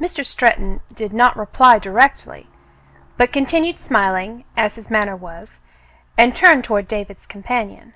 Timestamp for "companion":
7.26-7.94